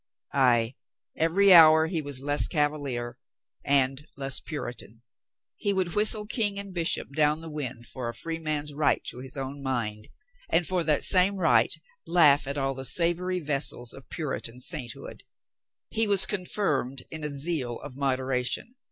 Ay, 0.33 0.73
every 1.15 1.53
hour 1.53 1.85
he 1.85 2.01
was 2.01 2.23
less 2.23 2.47
Cavalier 2.47 3.19
and 3.63 4.03
less 4.17 4.39
Puritan. 4.39 5.03
He 5.57 5.73
would 5.73 5.93
whistle 5.93 6.25
King 6.25 6.57
and 6.57 6.73
Bishop 6.73 7.13
down 7.15 7.39
the 7.39 7.51
wind 7.51 7.85
for 7.85 8.09
a 8.09 8.13
free 8.15 8.39
man's 8.39 8.73
right 8.73 9.03
to 9.03 9.19
his 9.19 9.37
own 9.37 9.61
mind, 9.61 10.07
and 10.49 10.65
for 10.65 10.83
that 10.85 11.03
same 11.03 11.35
right 11.35 11.71
laugh 12.07 12.47
at 12.47 12.57
all 12.57 12.73
the 12.73 12.83
savory 12.83 13.39
vessels 13.41 13.93
of 13.93 14.09
Puritan 14.09 14.59
sainthood. 14.59 15.21
He 15.91 16.07
was 16.07 16.25
confirmed 16.25 17.03
in 17.11 17.23
a 17.23 17.29
zeal 17.29 17.79
of 17.81 17.93
modera 17.93 18.43
tion. 18.43 18.73